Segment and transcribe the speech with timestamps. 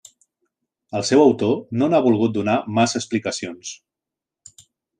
[0.99, 3.77] El seu autor no n'ha volgut donar massa explicacions.